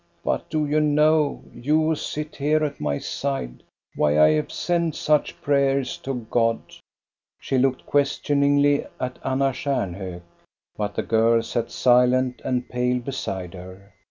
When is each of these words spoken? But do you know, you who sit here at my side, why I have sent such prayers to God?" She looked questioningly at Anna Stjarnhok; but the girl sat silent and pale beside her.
But 0.23 0.49
do 0.49 0.65
you 0.65 0.79
know, 0.81 1.43
you 1.53 1.79
who 1.89 1.95
sit 1.95 2.37
here 2.37 2.65
at 2.65 2.79
my 2.81 2.97
side, 2.97 3.61
why 3.93 4.17
I 4.19 4.29
have 4.31 4.51
sent 4.51 4.95
such 4.95 5.39
prayers 5.43 5.95
to 5.99 6.25
God?" 6.31 6.59
She 7.39 7.59
looked 7.59 7.85
questioningly 7.85 8.87
at 8.99 9.19
Anna 9.23 9.51
Stjarnhok; 9.53 10.21
but 10.75 10.95
the 10.95 11.03
girl 11.03 11.43
sat 11.43 11.69
silent 11.69 12.41
and 12.43 12.67
pale 12.67 12.97
beside 12.97 13.53
her. 13.53 13.93